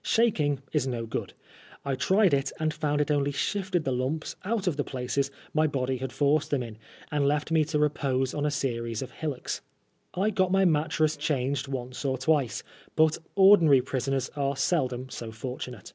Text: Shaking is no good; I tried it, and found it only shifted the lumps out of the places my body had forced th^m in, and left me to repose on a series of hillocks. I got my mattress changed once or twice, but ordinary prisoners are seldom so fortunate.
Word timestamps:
Shaking 0.00 0.62
is 0.72 0.86
no 0.86 1.04
good; 1.04 1.34
I 1.84 1.96
tried 1.96 2.32
it, 2.32 2.50
and 2.58 2.72
found 2.72 3.02
it 3.02 3.10
only 3.10 3.30
shifted 3.30 3.84
the 3.84 3.92
lumps 3.92 4.36
out 4.42 4.66
of 4.66 4.78
the 4.78 4.84
places 4.84 5.30
my 5.52 5.66
body 5.66 5.98
had 5.98 6.14
forced 6.14 6.50
th^m 6.50 6.64
in, 6.66 6.78
and 7.10 7.28
left 7.28 7.50
me 7.50 7.62
to 7.66 7.78
repose 7.78 8.32
on 8.32 8.46
a 8.46 8.50
series 8.50 9.02
of 9.02 9.10
hillocks. 9.10 9.60
I 10.14 10.30
got 10.30 10.50
my 10.50 10.64
mattress 10.64 11.14
changed 11.14 11.68
once 11.68 12.06
or 12.06 12.16
twice, 12.16 12.62
but 12.96 13.18
ordinary 13.34 13.82
prisoners 13.82 14.30
are 14.34 14.56
seldom 14.56 15.10
so 15.10 15.30
fortunate. 15.30 15.92